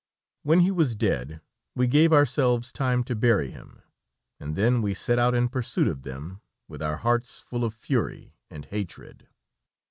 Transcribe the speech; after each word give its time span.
When 0.41 0.61
he 0.61 0.71
was 0.71 0.95
dead, 0.95 1.41
we 1.75 1.85
gave 1.85 2.11
ourselves 2.11 2.71
time 2.71 3.03
to 3.03 3.15
bury 3.15 3.51
him, 3.51 3.83
and 4.39 4.55
then 4.55 4.81
we 4.81 4.95
set 4.95 5.19
out 5.19 5.35
in 5.35 5.47
pursuit 5.47 5.87
of 5.87 6.01
them, 6.01 6.41
with 6.67 6.81
our 6.81 6.97
hearts 6.97 7.39
full 7.39 7.63
of 7.63 7.75
fury 7.75 8.33
and 8.49 8.65
hatred. 8.65 9.27